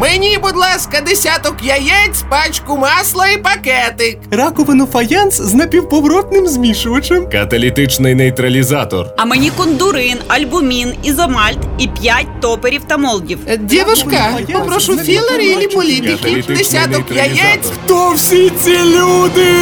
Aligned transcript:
Мені, 0.00 0.38
будь 0.42 0.56
ласка, 0.56 1.00
десяток 1.00 1.56
яєць, 1.62 2.22
пачку 2.30 2.76
масла 2.76 3.28
і 3.28 3.36
пакетик. 3.36 4.18
Раковину 4.30 4.86
фаянс 4.86 5.40
з 5.40 5.54
напівповоротним 5.54 6.46
змішувачем. 6.46 7.30
Каталітичний 7.30 8.14
нейтралізатор. 8.14 9.06
А 9.16 9.24
мені 9.24 9.50
кондурин, 9.50 10.16
альбумін, 10.28 10.94
ізомальт 11.02 11.58
і 11.78 11.88
5 11.88 12.26
топерів 12.40 12.84
та 12.86 12.96
молдів. 12.96 13.38
Е, 13.48 13.56
Девушка, 13.56 14.38
попрошу 14.52 14.96
філери 14.96 15.44
і 15.44 15.56
ліполітики, 15.56 16.44
десяток 16.48 17.04
яєць. 17.16 17.70
Хто 17.84 18.12
всі 18.12 18.50
ці 18.50 18.76
люди? 18.78 19.54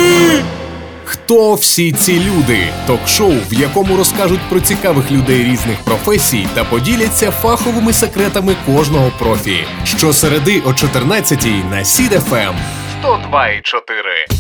Хто 1.11 1.55
всі 1.55 1.93
ці 1.93 2.21
люди? 2.21 2.73
Ток-шоу, 2.87 3.33
в 3.51 3.55
якому 3.55 3.97
розкажуть 3.97 4.41
про 4.49 4.61
цікавих 4.61 5.11
людей 5.11 5.45
різних 5.45 5.79
професій 5.85 6.49
та 6.55 6.65
поділяться 6.65 7.31
фаховими 7.31 7.93
секретами 7.93 8.57
кожного 8.67 9.13
профі. 9.19 9.65
Щосереди 9.85 10.61
о 10.61 10.69
14-й 10.69 11.65
на 11.65 11.85
Сід-ФМ. 11.85 12.55
102,4. 13.03 14.39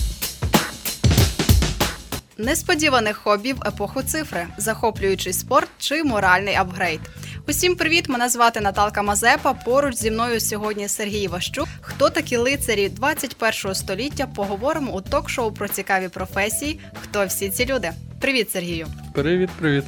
Несподіване 2.38 3.12
хобі 3.12 3.52
в 3.52 3.68
епоху 3.68 4.02
цифри, 4.02 4.46
захоплюючий 4.58 5.32
спорт 5.32 5.68
чи 5.78 6.04
моральний 6.04 6.54
апгрейд. 6.54 7.00
Усім 7.48 7.76
привіт! 7.76 8.08
Мене 8.08 8.28
звати 8.28 8.60
Наталка 8.60 9.02
Мазепа. 9.02 9.52
Поруч 9.54 9.94
зі 9.94 10.10
мною 10.10 10.40
сьогодні 10.40 10.88
Сергій 10.88 11.28
Ващук. 11.28 11.68
Хто 11.80 12.10
такі 12.10 12.36
лицарі 12.36 12.88
21-го 12.88 13.74
століття? 13.74 14.26
Поговоримо 14.34 14.92
у 14.92 15.00
ток-шоу 15.00 15.52
про 15.52 15.68
цікаві 15.68 16.08
професії. 16.08 16.80
Хто 17.02 17.26
всі 17.26 17.50
ці 17.50 17.66
люди? 17.66 17.92
Привіт, 18.20 18.50
Сергію! 18.50 18.86
Привіт, 19.14 19.50
привіт. 19.58 19.84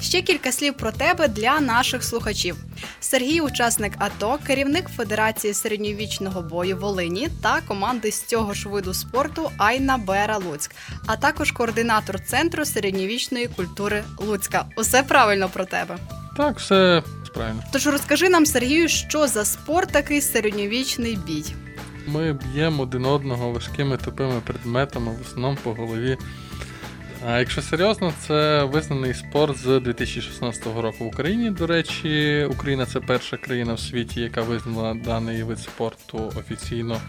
Ще 0.00 0.22
кілька 0.22 0.52
слів 0.52 0.74
про 0.74 0.92
тебе 0.92 1.28
для 1.28 1.60
наших 1.60 2.04
слухачів. 2.04 2.56
Сергій, 3.00 3.40
учасник 3.40 3.92
АТО, 3.98 4.38
керівник 4.46 4.88
Федерації 4.88 5.54
середньовічного 5.54 6.42
бою 6.42 6.76
Волині 6.76 7.28
та 7.42 7.60
команди 7.60 8.12
з 8.12 8.22
цього 8.22 8.54
ж 8.54 8.68
виду 8.68 8.94
спорту 8.94 9.50
Айна 9.56 9.98
Бера 9.98 10.36
Луцьк, 10.36 10.74
а 11.06 11.16
також 11.16 11.52
координатор 11.52 12.24
центру 12.24 12.64
середньовічної 12.64 13.46
культури 13.46 14.04
Луцька. 14.18 14.64
Усе 14.76 15.02
правильно 15.02 15.48
про 15.48 15.64
тебе. 15.64 15.98
Так, 16.36 16.58
все 16.58 17.02
правильно. 17.34 17.62
Тож 17.72 17.86
розкажи 17.86 18.28
нам, 18.28 18.46
Сергію, 18.46 18.88
що 18.88 19.26
за 19.26 19.44
спорт 19.44 19.92
такий 19.92 20.20
середньовічний 20.20 21.18
бій. 21.26 21.44
Ми 22.06 22.32
б'ємо 22.32 22.82
один 22.82 23.04
одного 23.04 23.50
важкими 23.52 23.96
тупими 23.96 24.40
предметами, 24.46 25.12
в 25.12 25.20
основному 25.26 25.58
по 25.62 25.74
голові. 25.74 26.16
А 27.26 27.38
якщо 27.38 27.62
серйозно, 27.62 28.12
це 28.26 28.64
визнаний 28.64 29.14
спорт 29.14 29.58
з 29.58 29.80
2016 29.80 30.66
року 30.66 31.04
в 31.04 31.06
Україні. 31.06 31.50
До 31.50 31.66
речі, 31.66 32.44
Україна 32.50 32.86
це 32.86 33.00
перша 33.00 33.36
країна 33.36 33.74
в 33.74 33.80
світі, 33.80 34.20
яка 34.20 34.42
визнала 34.42 34.94
даний 34.94 35.42
вид 35.42 35.58
спорту 35.58 36.32
офіційно. 36.36 37.00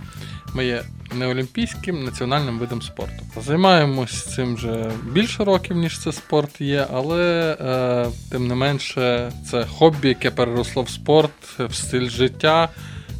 Ми 0.54 0.66
є 0.66 0.84
неолімпійським 1.16 2.04
національним 2.04 2.60
видом 2.60 2.82
спорту. 2.82 3.24
Займаємось 3.42 4.36
цим 4.36 4.56
вже 4.56 4.92
більше 5.12 5.44
років, 5.44 5.78
ніж 5.78 6.00
це 6.00 6.12
спорт 6.12 6.62
є, 6.62 6.88
але 6.94 7.58
е, 7.62 8.08
тим 8.32 8.48
не 8.48 8.56
менше 8.56 9.32
це 9.52 9.66
хобі, 9.66 10.08
яке 10.08 10.32
переросло 10.32 10.84
в 10.84 10.90
спорт, 10.90 11.60
в 11.60 11.74
стиль 11.74 12.10
життя 12.10 12.70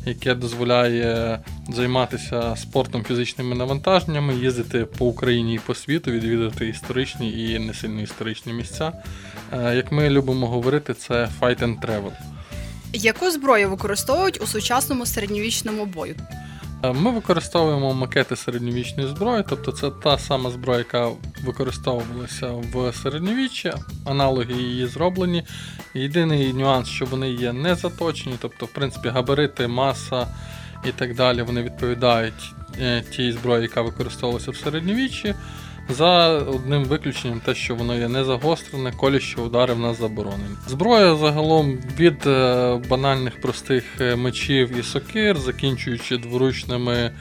яке 0.06 0.36
дозволяє 0.36 1.40
займатися 1.70 2.56
спортом 2.56 3.04
фізичними 3.04 3.56
навантаженнями, 3.56 4.36
їздити 4.36 4.86
по 4.86 5.06
Україні 5.06 5.56
і 5.56 5.60
по 5.60 5.76
світу, 5.76 6.12
відвідати 6.12 6.68
історичні 6.68 7.44
і 7.44 7.60
не 7.60 7.74
сильно 7.74 8.02
історичні 8.02 8.54
місця. 8.54 8.94
Е, 9.54 9.76
Як 9.76 9.92
ми 9.92 10.10
любимо 10.10 10.48
говорити, 10.48 10.94
це 10.94 11.30
fight 11.42 11.64
and 11.64 11.80
travel. 11.80 12.12
Яку 12.94 13.32
зброю 13.32 13.70
використовують 13.70 14.42
у 14.42 14.48
сучасному 14.48 15.06
середньовічному 15.06 15.86
бою? 15.86 16.16
Е, 16.86 16.94
Ми 16.94 17.12
використовуємо 17.12 17.94
макети 17.94 18.36
середньовічної 18.36 19.10
зброї, 19.10 19.44
тобто 19.50 19.72
це 19.72 19.92
та 19.92 20.18
сама 20.18 20.50
зброя, 20.50 20.78
яка 20.78 21.12
використовувалася 21.46 22.52
в 22.52 22.94
середньовіччі, 22.94 23.74
аналоги 24.06 24.54
її 24.54 24.88
зроблені. 24.88 25.44
Єдиний 25.94 26.54
нюанс, 26.54 26.88
що 26.88 27.06
вони 27.06 27.32
є 27.32 27.54
не 27.54 27.76
заточені, 27.76 28.36
тобто, 28.42 28.66
в 28.66 28.74
принципі, 28.74 29.10
габарити, 29.10 29.68
маса 29.68 30.28
і 30.86 30.92
так 30.92 31.16
далі 31.16 31.42
вони 31.42 31.64
відповідають 31.64 32.54
е, 32.82 33.02
тій 33.02 33.32
зброї, 33.32 33.62
яка 33.62 33.82
використовувалася 33.82 34.52
в 34.52 34.56
середньовіччі. 34.56 35.36
За 35.90 36.28
одним 36.38 36.86
виключенням, 36.86 37.40
те, 37.40 37.56
що 37.56 37.76
воно 37.76 37.96
є 37.96 38.08
не 38.08 38.24
загострене, 38.24 38.92
колючі 38.92 39.38
удари 39.38 39.74
в 39.74 39.80
нас 39.80 40.00
заборонені. 40.00 40.56
Зброя 40.68 41.16
загалом 41.16 41.78
від 41.98 42.28
е, 42.28 42.76
банальних 42.90 43.42
простих 43.42 43.84
е, 44.02 44.16
мечів 44.16 44.78
і 44.78 44.84
сокир, 44.84 45.38
закінчуючи 45.38 46.18
дворучними 46.18 47.12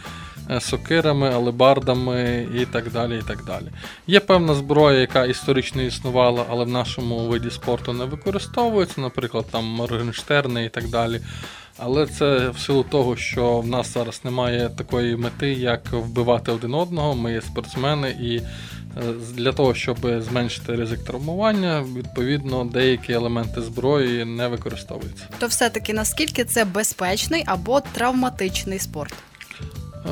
е, 0.51 0.61
сокирами, 0.61 1.29
алебардами 1.29 2.47
і 2.55 2.67
так 2.67 2.91
далі. 2.91 3.19
і 3.19 3.23
так 3.23 3.45
далі. 3.45 3.67
Є 4.07 4.21
певна 4.21 4.55
зброя, 4.55 4.99
яка 4.99 5.25
історично 5.25 5.83
існувала, 5.83 6.45
але 6.51 6.65
в 6.65 6.69
нашому 6.69 7.29
виді 7.29 7.51
спорту 7.51 7.93
не 7.93 8.05
використовується, 8.05 9.01
наприклад, 9.01 9.47
там 9.51 9.65
Моргенштерни 9.65 10.65
і 10.65 10.69
так 10.69 10.89
далі. 10.89 11.21
Але 11.79 12.07
це 12.07 12.49
в 12.49 12.59
силу 12.59 12.83
того, 12.83 13.17
що 13.17 13.61
в 13.61 13.67
нас 13.67 13.95
зараз 13.95 14.21
немає 14.25 14.71
такої 14.77 15.17
мети, 15.17 15.53
як 15.53 15.93
вбивати 15.93 16.53
один 16.53 16.75
одного. 16.75 17.15
Ми 17.15 17.33
є 17.33 17.41
спортсмени, 17.43 18.17
і 18.21 18.37
е, 18.37 18.43
для 19.35 19.53
того, 19.53 19.75
щоб 19.75 20.23
зменшити 20.23 20.77
ризик 20.77 21.05
травмування, 21.05 21.85
відповідно 21.97 22.65
деякі 22.65 23.13
елементи 23.13 23.63
зброї 23.63 24.25
не 24.25 24.49
використовуються. 24.49 25.25
То 25.39 25.47
все-таки 25.47 25.93
наскільки 25.93 26.45
це 26.45 26.65
безпечний 26.65 27.43
або 27.47 27.81
травматичний 27.81 28.79
спорт? 28.79 29.15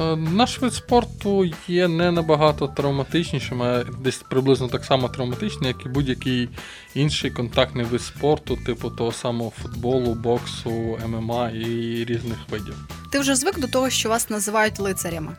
Е, 0.01 0.17
Наш 0.17 0.61
вид 0.61 0.75
спорту 0.75 1.51
є 1.69 1.89
не 1.89 2.11
набагато 2.13 2.69
травматичнішим, 2.69 3.63
а 3.63 3.85
десь 4.05 4.17
приблизно 4.31 4.69
так 4.69 4.85
само 4.85 5.09
травматичний, 5.09 5.69
як 5.69 5.87
і 5.87 5.89
будь-який 5.89 6.49
інший 6.95 7.31
контактний 7.31 7.85
вид 7.85 8.03
спорту, 8.03 8.57
типу 8.67 8.91
того 8.91 9.13
самого 9.13 9.53
футболу, 9.63 10.15
боксу, 10.15 10.99
ММА 11.07 11.51
і 11.51 11.67
різних 12.05 12.39
видів. 12.51 12.75
Ти 13.13 13.19
вже 13.19 13.35
звик 13.35 13.59
до 13.61 13.67
того, 13.67 13.91
що 13.91 14.09
вас 14.09 14.31
називають 14.31 14.79
лицарями. 14.79 15.33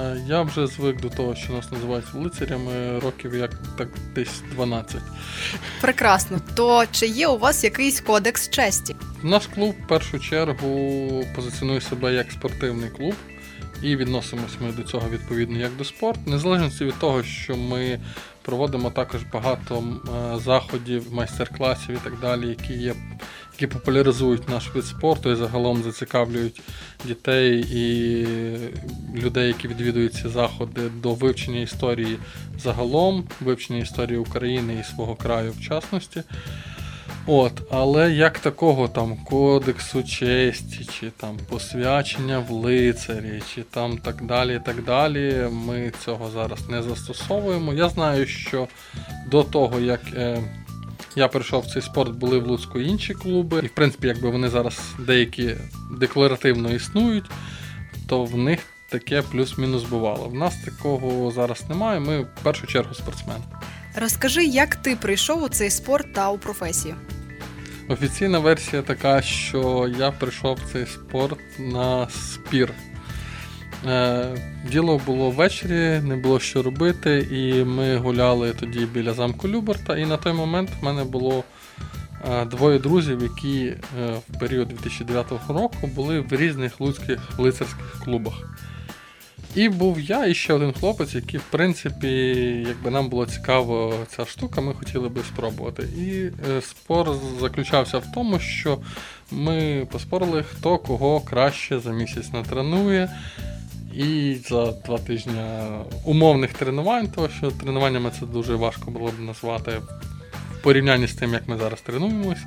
Е, 0.00 0.16
Я 0.28 0.42
вже 0.42 0.66
звик 0.66 1.00
до 1.00 1.08
того, 1.08 1.34
що 1.34 1.52
нас 1.52 1.72
називають 1.72 2.14
лицарями 2.14 2.98
років 2.98 3.34
як 3.34 3.50
так 3.78 3.88
десь 4.14 4.42
12. 4.54 4.96
Прекрасно. 5.80 6.40
То 6.54 6.84
чи 6.92 7.06
є 7.06 7.28
у 7.28 7.38
вас 7.38 7.64
якийсь 7.64 8.00
кодекс 8.00 8.50
честі? 8.50 8.96
Наш 9.22 9.46
клуб 9.46 9.74
в 9.84 9.88
першу 9.88 10.18
чергу 10.18 11.24
позиціонує 11.36 11.80
себе 11.80 12.14
як 12.14 12.32
спортивний 12.32 12.90
клуб, 12.90 13.14
і 13.82 13.96
відносимось 13.96 14.60
ми 14.60 14.72
до 14.72 14.82
цього 14.82 15.08
відповідно 15.08 15.58
як 15.58 15.76
до 15.76 15.84
спорту, 15.84 16.20
незалежно 16.26 16.86
від 16.86 16.98
того, 16.98 17.22
що 17.22 17.56
ми 17.56 18.00
проводимо 18.42 18.90
також 18.90 19.22
багато 19.32 19.84
е, 19.84 20.38
заходів, 20.38 21.12
майстер-класів 21.12 21.94
і 21.94 21.98
так 22.04 22.20
далі, 22.20 22.48
які 22.48 22.72
є. 22.72 22.94
Які 23.52 23.66
популяризують 23.66 24.48
наш 24.48 24.74
вид 24.74 24.84
спорту 24.84 25.30
і 25.30 25.36
загалом 25.36 25.82
зацікавлюють 25.82 26.60
дітей 27.04 27.64
і 27.72 28.26
людей, 29.18 29.48
які 29.48 29.68
відвідують 29.68 30.14
ці 30.14 30.28
заходи 30.28 30.80
до 31.02 31.14
вивчення 31.14 31.60
історії 31.60 32.18
загалом, 32.58 33.24
вивчення 33.40 33.78
історії 33.78 34.18
України 34.18 34.76
і 34.80 34.94
свого 34.94 35.14
краю 35.14 35.52
в 35.52 35.60
частності. 35.60 36.22
От, 37.26 37.52
але 37.70 38.12
як 38.12 38.38
такого 38.38 38.88
там 38.88 39.16
кодексу 39.16 40.02
честі, 40.02 40.84
чи 41.00 41.10
там 41.10 41.38
посвячення 41.48 42.38
в 42.38 42.50
лицарі, 42.50 43.42
чи 43.54 43.62
там 43.62 43.98
так 43.98 44.22
далі, 44.22 44.60
так 44.64 44.84
далі, 44.84 45.48
ми 45.52 45.92
цього 46.04 46.30
зараз 46.30 46.68
не 46.68 46.82
застосовуємо. 46.82 47.74
Я 47.74 47.88
знаю, 47.88 48.26
що 48.26 48.68
до 49.30 49.42
того, 49.42 49.80
як 49.80 50.00
е, 50.14 50.42
я 51.16 51.28
прийшов 51.28 51.62
в 51.62 51.66
цей 51.66 51.82
спорт, 51.82 52.12
були 52.12 52.38
в 52.38 52.46
Луцьку 52.46 52.80
інші 52.80 53.14
клуби, 53.14 53.60
і 53.62 53.66
в 53.66 53.74
принципі, 53.74 54.06
якби 54.06 54.30
вони 54.30 54.48
зараз 54.48 54.80
деякі 54.98 55.54
декларативно 55.98 56.70
існують, 56.70 57.30
то 58.08 58.24
в 58.24 58.38
них 58.38 58.60
таке 58.88 59.22
плюс-мінус 59.22 59.84
бувало. 59.84 60.28
В 60.28 60.34
нас 60.34 60.54
такого 60.64 61.30
зараз 61.30 61.64
немає. 61.68 62.00
Ми 62.00 62.20
в 62.20 62.42
першу 62.42 62.66
чергу 62.66 62.94
спортсмени. 62.94 63.44
Розкажи, 63.96 64.44
як 64.44 64.76
ти 64.76 64.96
прийшов 64.96 65.42
у 65.42 65.48
цей 65.48 65.70
спорт 65.70 66.12
та 66.12 66.30
у 66.30 66.38
професію? 66.38 66.94
Офіційна 67.92 68.38
версія 68.38 68.82
така, 68.82 69.22
що 69.22 69.90
я 69.98 70.10
прийшов 70.10 70.56
в 70.56 70.72
цей 70.72 70.86
спорт 70.86 71.38
на 71.58 72.08
спір. 72.08 72.72
Е, 73.86 74.36
Діло 74.70 75.00
було 75.06 75.30
ввечері, 75.30 76.00
не 76.00 76.16
було 76.16 76.40
що 76.40 76.62
робити, 76.62 77.28
і 77.30 77.64
ми 77.64 77.96
гуляли 77.96 78.52
тоді 78.52 78.86
біля 78.86 79.12
замку 79.12 79.48
Люберта. 79.48 79.98
І 79.98 80.06
на 80.06 80.16
той 80.16 80.32
момент 80.32 80.70
в 80.80 80.84
мене 80.84 81.04
було 81.04 81.44
е, 82.30 82.44
двоє 82.44 82.78
друзів, 82.78 83.22
які 83.22 83.64
е, 83.66 83.76
в 84.28 84.38
період 84.38 84.68
2009 84.68 85.26
року 85.48 85.86
були 85.86 86.20
в 86.20 86.32
різних 86.32 86.80
луцьких 86.80 87.38
лицарських 87.38 88.00
клубах. 88.04 88.34
І 89.54 89.68
був 89.68 90.00
я 90.00 90.26
і 90.26 90.34
ще 90.34 90.52
один 90.52 90.72
хлопець, 90.72 91.14
який, 91.14 91.40
в 91.40 91.44
принципі, 91.50 92.08
якби 92.68 92.90
нам 92.90 93.08
було 93.08 93.26
цікаво 93.26 93.94
ця 94.16 94.24
штука, 94.24 94.60
ми 94.60 94.74
хотіли 94.74 95.08
би 95.08 95.22
спробувати. 95.22 95.82
І 95.82 96.30
е, 96.50 96.60
спор 96.60 97.16
заключався 97.40 97.98
в 97.98 98.04
тому, 98.14 98.38
що 98.38 98.78
ми 99.30 99.86
поспорили, 99.92 100.42
хто 100.42 100.78
кого 100.78 101.20
краще 101.20 101.78
за 101.78 101.90
місяць 101.90 102.32
натренує. 102.32 103.10
І 103.94 104.36
за 104.48 104.72
два 104.72 104.98
тижні 104.98 105.40
умовних 106.04 106.52
тренувань, 106.52 107.08
тому 107.14 107.28
що 107.28 107.50
тренуваннями 107.50 108.10
це 108.20 108.26
дуже 108.26 108.54
важко 108.54 108.90
було 108.90 109.10
б 109.10 109.20
назвати 109.20 109.70
в 110.58 110.62
порівнянні 110.62 111.06
з 111.06 111.14
тим, 111.14 111.32
як 111.32 111.48
ми 111.48 111.56
зараз 111.56 111.80
тренуємось. 111.80 112.44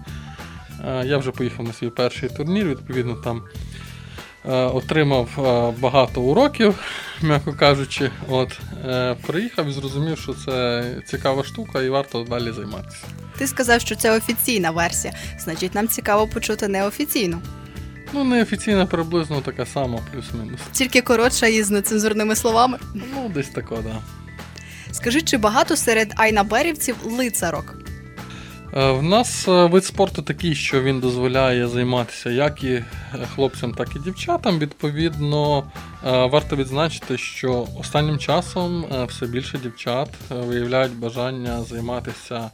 Е, 0.85 1.05
Я 1.05 1.17
вже 1.17 1.31
поїхав 1.31 1.65
на 1.65 1.73
свій 1.73 1.89
перший 1.89 2.29
турнір, 2.29 2.65
відповідно, 2.65 3.13
там 3.13 3.41
отримав 4.51 5.29
е, 5.37 5.73
багато 5.81 6.21
уроків, 6.21 6.75
м'яко 7.21 7.53
кажучи. 7.53 8.11
От, 8.29 8.59
е, 8.85 9.15
приїхав 9.27 9.67
і 9.69 9.71
зрозумів, 9.71 10.17
що 10.17 10.33
це 10.33 10.85
цікава 11.05 11.43
штука 11.43 11.81
і 11.81 11.89
варто 11.89 12.23
далі 12.23 12.51
займатися. 12.51 13.03
Ти 13.37 13.47
сказав, 13.47 13.81
що 13.81 13.95
це 13.95 14.17
офіційна 14.17 14.71
версія. 14.71 15.13
Значить, 15.39 15.75
нам 15.75 15.87
цікаво 15.87 16.27
почути 16.27 16.67
неофіційну. 16.67 17.41
Ну, 18.13 18.23
неофіційна 18.23 18.85
приблизно 18.85 19.41
така 19.41 19.65
сама, 19.65 19.99
плюс-мінус. 20.13 20.59
Тільки 20.71 21.01
коротша 21.01 21.47
і 21.47 21.63
з 21.63 21.69
нецензурними 21.69 22.35
словами. 22.35 22.77
Ну, 22.93 23.31
десь 23.33 23.49
тако, 23.49 23.79
да. 23.83 23.95
Скажи, 24.91 25.21
чи 25.21 25.37
багато 25.37 25.75
серед 25.75 26.13
айнаберівців 26.15 26.95
лицарок? 27.05 27.84
Е, 28.77 28.91
В 28.91 29.03
нас 29.03 29.47
е, 29.47 29.65
вид 29.65 29.85
спорту 29.85 30.21
такий, 30.21 30.55
що 30.55 30.81
він 30.81 30.99
дозволяє 30.99 31.67
займатися 31.67 32.29
як 32.29 32.63
і 32.63 32.71
е, 32.73 32.85
хлопцям, 33.35 33.73
так 33.73 33.95
і 33.95 33.99
дівчатам. 33.99 34.59
Відповідно, 34.59 35.63
варто 36.03 36.55
відзначити, 36.55 37.17
що 37.17 37.67
останнім 37.79 38.17
часом 38.17 38.85
все 39.07 39.27
більше 39.27 39.57
дівчат 39.57 40.09
виявляють 40.29 40.95
бажання 40.95 41.63
займатися 41.63 42.51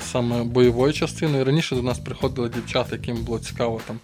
саме 0.00 0.44
бойовою 0.44 0.92
частиною. 0.92 1.44
Раніше 1.44 1.74
до 1.74 1.82
нас 1.82 1.98
приходили 1.98 2.48
дівчата, 2.48 2.88
яким 2.96 3.16
було 3.16 3.38
цікаво 3.38 3.80
там. 3.86 3.98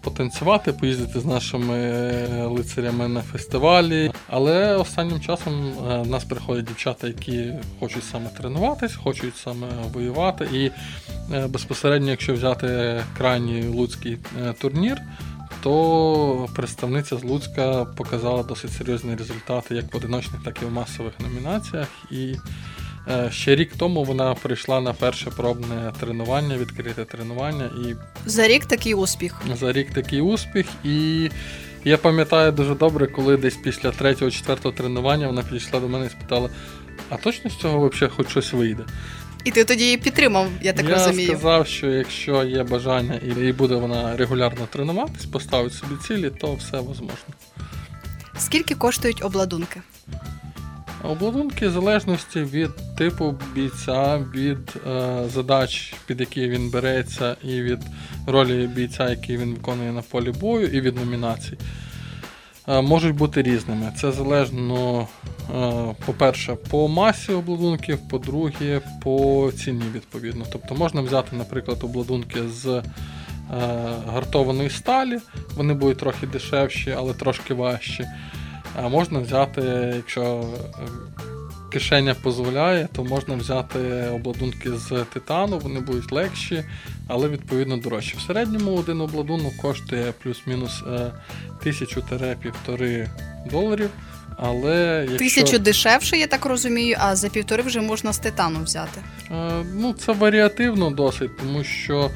Потанцювати, 0.00 0.72
поїздити 0.72 1.20
з 1.20 1.24
нашими 1.24 1.78
е, 1.78 2.44
лицарями 2.46 3.08
на 3.08 3.22
фестивалі. 3.22 4.10
Але 4.28 4.76
останнім 4.76 5.20
часом 5.20 5.68
е, 5.68 5.98
в 5.98 6.06
нас 6.06 6.24
приходять 6.24 6.64
дівчата, 6.64 7.06
які 7.06 7.52
хочуть 7.80 8.04
саме 8.04 8.28
тренуватись, 8.28 8.94
хочуть 8.94 9.36
саме 9.36 9.66
воювати. 9.92 10.48
І 10.52 10.70
е, 11.34 11.46
безпосередньо, 11.46 12.10
якщо 12.10 12.34
взяти 12.34 13.00
крайній 13.16 13.68
луцький 13.68 14.18
турнір, 14.60 15.02
то 15.62 16.48
представниця 16.54 17.16
з 17.16 17.24
Луцька 17.24 17.84
показала 17.84 18.42
досить 18.42 18.72
серйозні 18.72 19.14
результати 19.14 19.74
як 19.74 19.94
в 19.94 19.96
одиночних, 19.96 20.42
так 20.44 20.62
і 20.62 20.64
в 20.64 20.72
масових 20.72 21.20
номінаціях. 21.20 21.88
І 22.10 22.34
ще 23.30 23.56
рік 23.56 23.70
тому 23.76 24.04
вона 24.04 24.34
прийшла 24.34 24.80
на 24.80 24.92
перше 24.92 25.30
пробне 25.30 25.92
тренування, 26.00 26.56
відкрите 26.56 27.04
тренування, 27.04 27.64
і 27.64 27.94
За 28.26 28.48
рік 28.48 28.66
такий 28.66 28.94
успіх. 28.94 29.42
за 29.60 29.72
рік 29.72 29.90
такий 29.94 30.20
успіх. 30.20 30.66
І 30.84 31.30
я 31.84 31.98
пам'ятаю 31.98 32.52
дуже 32.52 32.74
добре, 32.74 33.06
коли 33.06 33.36
десь 33.36 33.56
після 33.56 33.90
третього-четвертого 33.90 34.74
тренування 34.74 35.26
вона 35.26 35.42
підійшла 35.42 35.80
до 35.80 35.88
мене 35.88 36.06
і 36.06 36.08
спитала: 36.08 36.50
а 37.10 37.16
точно 37.16 37.50
з 37.50 37.56
цього 37.56 37.88
взагалі 37.88 38.12
хоч 38.16 38.28
щось 38.30 38.52
вийде? 38.52 38.84
І 39.44 39.50
ти 39.50 39.64
тоді 39.64 39.84
її 39.84 39.96
підтримав, 39.96 40.46
я 40.62 40.72
так 40.72 40.88
я 40.88 40.94
розумію. 40.94 41.28
сказав, 41.28 41.66
що 41.66 41.86
якщо 41.90 42.44
є 42.44 42.62
бажання 42.62 43.14
і, 43.14 43.46
і 43.48 43.52
буде 43.52 43.74
вона 43.74 44.16
регулярно 44.16 44.66
тренуватись, 44.72 45.26
поставить 45.26 45.72
собі 45.74 45.94
цілі, 46.08 46.30
то 46.30 46.54
все 46.54 46.76
можливо. 46.76 47.12
Скільки 48.38 48.74
коштують 48.74 49.24
обладунки? 49.24 49.80
Обладунки 51.04 51.68
в 51.68 51.70
залежності 51.70 52.40
від 52.40 52.70
типу 52.98 53.34
бійця, 53.54 54.26
від 54.34 54.74
е, 54.86 55.22
задач, 55.28 55.94
під 56.06 56.20
які 56.20 56.48
він 56.48 56.70
береться, 56.70 57.36
і 57.44 57.62
від 57.62 57.78
ролі 58.26 58.66
бійця, 58.66 59.10
який 59.10 59.36
він 59.36 59.50
виконує 59.54 59.92
на 59.92 60.02
полі 60.02 60.30
бою, 60.30 60.66
і 60.66 60.80
від 60.80 60.96
номінацій. 60.96 61.56
Е, 62.68 62.80
можуть 62.80 63.14
бути 63.14 63.42
різними. 63.42 63.92
Це 63.96 64.12
залежно, 64.12 65.08
е, 65.54 65.94
по-перше, 66.06 66.54
по 66.70 66.88
масі 66.88 67.32
обладунків, 67.32 67.98
по-друге, 68.08 68.80
по 69.02 69.50
ціні 69.56 69.84
відповідно. 69.94 70.44
Тобто 70.52 70.74
можна 70.74 71.00
взяти, 71.00 71.36
наприклад, 71.36 71.78
обладунки 71.82 72.48
з 72.48 72.66
е, 72.66 72.82
гартованої 74.12 74.70
сталі, 74.70 75.18
вони 75.56 75.74
будуть 75.74 75.98
трохи 75.98 76.26
дешевші, 76.26 76.94
але 76.98 77.14
трошки 77.14 77.54
важчі. 77.54 78.06
А 78.84 78.88
можна 78.88 79.18
взяти, 79.18 79.62
якщо 79.96 80.44
е, 80.78 80.88
кишеня 81.72 82.16
дозволяє, 82.24 82.88
то 82.92 83.04
можна 83.04 83.34
взяти 83.34 83.78
обладунки 84.14 84.70
з 84.72 85.04
титану, 85.12 85.58
вони 85.58 85.80
будуть 85.80 86.12
легші, 86.12 86.64
але 87.08 87.28
відповідно 87.28 87.76
дорожчі. 87.76 88.16
В 88.18 88.20
середньому 88.20 88.74
один 88.74 89.00
обладунок 89.00 89.56
коштує 89.56 90.12
плюс-мінус 90.22 90.82
е, 90.86 91.12
1000-1,5 91.66 93.08
доларів. 93.50 93.90
Але 94.36 95.06
якщо... 95.10 95.18
Тисячу 95.18 95.58
дешевше, 95.58 96.16
я 96.16 96.26
так 96.26 96.44
розумію, 96.46 96.96
а 97.00 97.16
за 97.16 97.28
півтори 97.28 97.62
вже 97.62 97.80
можна 97.80 98.12
з 98.12 98.18
титану 98.18 98.62
взяти. 98.64 99.00
Е, 99.30 99.64
Ну, 99.74 99.92
це 99.92 100.12
варіативно 100.12 100.90
досить, 100.90 101.36
тому 101.38 101.64
що, 101.64 102.10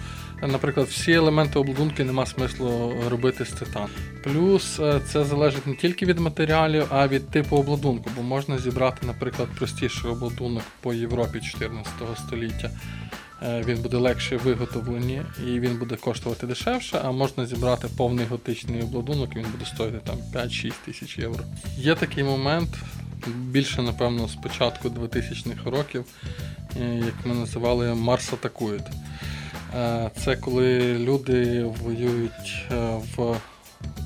наприклад, 0.47 0.87
всі 0.87 1.13
елементи 1.13 1.59
обладунки 1.59 2.05
нема 2.05 2.27
смислу 2.27 2.95
робити 3.09 3.45
з 3.45 3.51
титану. 3.51 3.89
Плюс 4.25 4.81
е, 4.81 5.01
це 5.07 5.25
залежить 5.25 5.67
не 5.67 5.75
тільки 5.75 6.07
від 6.07 6.19
матеріалів, 6.19 6.87
а 6.91 7.09
від 7.09 7.31
типу 7.31 7.57
обладунку, 7.57 8.11
бо 8.17 8.23
можна 8.23 8.59
зібрати, 8.59 9.07
наприклад, 9.07 9.49
простіший 9.59 10.11
обладунок 10.11 10.63
по 10.81 10.95
Європі 10.95 11.41
14 11.41 11.93
століття. 12.27 12.71
Е, 13.43 13.63
Він 13.67 13.79
буде 13.79 13.97
легше 13.97 14.37
виготовлені 14.37 15.23
і 15.47 15.61
він 15.61 15.79
буде 15.79 15.97
коштувати 15.97 16.47
дешевше, 16.47 17.01
а 17.05 17.13
можна 17.13 17.47
зібрати 17.47 17.89
повний 17.97 18.27
готичний 18.27 18.83
обладунок, 18.83 19.37
він 19.37 19.47
буде 19.53 19.65
стоїти 19.65 19.99
там 20.05 20.17
5-6 20.33 20.73
тисяч 20.85 21.19
євро. 21.19 21.45
Є 21.77 21.95
такий 21.95 22.25
момент, 22.25 22.69
більше, 23.27 23.83
напевно, 23.83 24.29
з 24.29 24.35
початку 24.35 24.89
2000-х 24.89 25.71
років, 25.71 26.05
е, 26.81 27.03
як 27.05 27.15
ми 27.27 27.35
називали 27.35 27.95
Марс 27.95 28.33
атакують. 28.33 28.87
Е, 29.77 30.11
Це 30.25 30.37
коли 30.37 30.99
люди 30.99 31.65
воюють 31.83 32.67
е, 32.71 33.01
в 33.17 33.37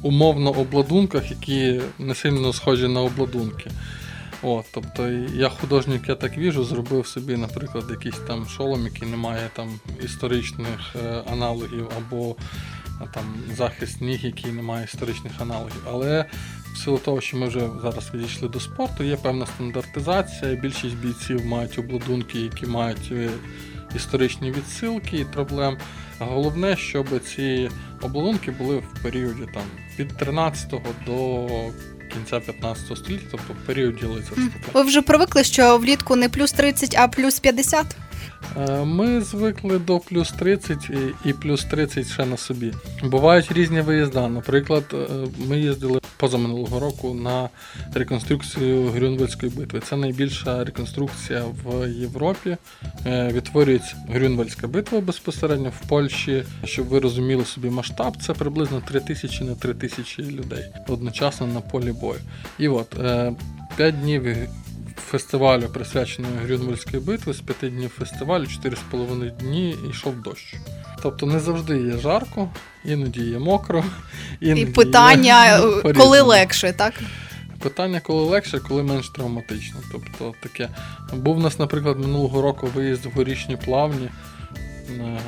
умовно 0.03 0.50
обладунках, 0.50 1.31
які 1.31 1.81
не 1.99 2.15
сильно 2.15 2.53
схожі 2.53 2.88
на 2.88 3.00
обладунки. 3.00 3.70
От, 4.43 4.65
тобто 4.75 5.09
я 5.35 5.49
художник, 5.49 6.09
я 6.09 6.15
так 6.15 6.38
віжу, 6.38 6.65
зробив 6.65 7.06
собі, 7.06 7.37
наприклад, 7.37 7.85
якийсь 7.91 8.19
там 8.26 8.47
шолом, 8.47 8.85
який 8.85 9.09
не 9.09 9.17
має 9.17 9.50
там 9.53 9.81
історичних 10.05 10.97
е, 11.05 11.23
аналогів, 11.32 11.88
або 11.97 12.37
там 13.15 13.25
захист 13.56 14.00
ніг, 14.00 14.25
який 14.25 14.53
не 14.53 14.62
має 14.62 14.85
історичних 14.85 15.32
аналогів. 15.41 15.82
Але 15.87 16.25
в 16.75 16.77
силу 16.77 16.98
того, 16.98 17.20
що 17.20 17.37
ми 17.37 17.48
вже 17.48 17.69
зараз 17.82 18.10
відійшли 18.15 18.48
до 18.48 18.60
спорту, 18.60 19.05
є 19.05 19.17
певна 19.17 19.46
стандартизація. 19.46 20.55
Більшість 20.55 20.96
бійців 20.96 21.46
мають 21.46 21.79
обладунки, 21.79 22.41
які 22.41 22.67
мають 22.67 23.13
історичні 23.96 24.50
відсилки 24.50 25.16
і 25.16 25.24
проблем. 25.24 25.78
Головне, 26.18 26.76
щоб 26.76 27.06
ці 27.20 27.70
оболонки 28.02 28.50
були 28.50 28.76
в 28.76 29.02
періоді 29.02 29.42
там 29.54 29.62
від 29.98 30.16
13 30.16 30.74
до 31.06 31.46
кінця 32.12 32.40
15 32.40 32.98
століття, 32.98 33.26
тобто 33.30 33.52
в 33.52 33.66
періоді 33.66 34.06
лицарства. 34.06 34.46
Ви 34.72 34.82
вже 34.82 35.02
привикли, 35.02 35.44
що 35.44 35.78
влітку 35.78 36.16
не 36.16 36.28
плюс 36.28 36.52
30, 36.52 36.94
а 36.98 37.08
плюс 37.08 37.40
50? 37.40 37.86
Е, 38.56 38.84
Ми 38.84 39.20
звикли 39.20 39.78
до 39.78 39.98
плюс 39.98 40.32
30 40.32 40.90
і, 41.24 41.32
плюс 41.32 41.64
30 41.64 42.06
ще 42.06 42.26
на 42.26 42.36
собі. 42.36 42.72
Бувають 43.04 43.52
різні 43.52 43.80
виїзда. 43.80 44.28
Наприклад, 44.28 44.84
е, 44.92 45.06
ми 45.48 45.58
їздили 45.60 46.00
позаминулого 46.16 46.80
року 46.80 47.14
на 47.14 47.48
реконструкцію 47.94 48.88
Грюнвельської 48.90 49.52
битви. 49.52 49.80
Це 49.80 49.96
найбільша 49.96 50.64
реконструкція 50.64 51.44
в 51.64 51.88
Європі. 51.88 52.56
Е, 53.06 53.30
Відтворюється 53.32 53.96
Грюнвельська 54.08 54.68
битва 54.68 55.00
безпосередньо 55.00 55.72
в 55.80 55.88
Польщі. 55.88 56.44
Щоб 56.64 56.86
ви 56.86 57.00
розуміли 57.00 57.44
собі 57.44 57.70
масштаб, 57.70 58.16
це 58.22 58.34
приблизно 58.34 58.82
3000 58.88 59.44
на 59.44 59.54
3000 59.54 60.22
людей 60.22 60.64
одночасно 60.88 61.46
на 61.46 61.60
полі 61.60 61.92
бою. 61.92 62.20
І 62.58 62.68
от 62.68 62.94
5 63.76 64.00
днів 64.00 64.26
фестивалю, 65.00 65.69
присвяченого 65.69 66.34
Грюнвельській 66.44 66.98
битві, 66.98 67.32
з 67.32 67.40
5 67.40 67.74
днів 67.74 67.90
фестивалю, 67.98 68.44
4,5 68.44 69.36
дні 69.36 69.76
йшов 69.90 70.22
дощ. 70.22 70.55
Тобто 71.02 71.26
не 71.26 71.40
завжди 71.40 71.81
є 71.81 71.98
жарко, 71.98 72.48
іноді 72.84 73.20
є 73.20 73.38
мокро. 73.38 73.84
Іноді 74.40 74.60
І 74.60 74.67
питання, 74.67 75.46
є 75.46 75.67
е, 75.84 75.93
коли 75.93 76.20
легше, 76.20 76.72
так? 76.72 76.94
Питання, 77.58 78.00
коли 78.00 78.24
легше, 78.24 78.58
коли 78.58 78.82
менш 78.82 79.08
травматично. 79.08 79.81
Тобто 79.93 80.34
таке. 80.43 80.69
Був 81.12 81.36
у 81.36 81.40
нас, 81.40 81.58
наприклад, 81.58 81.98
минулого 81.98 82.43
року 82.43 82.69
виїзд 82.74 83.06
в 83.06 83.10
горішні 83.10 83.56
плавні, 83.56 84.08
на, 84.98 85.19